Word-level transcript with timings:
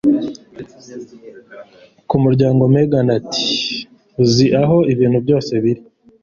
Ku 2.09 2.15
muryango, 2.23 2.61
Megan 2.75 3.07
ati: 3.17 3.45
"Uzi 4.23 4.45
aho 4.61 4.77
ibintu 4.93 5.17
byose 5.25 5.51
biri." 5.63 5.81